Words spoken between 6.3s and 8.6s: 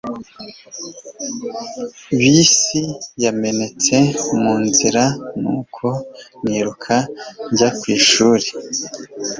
niruka njya ku ishuri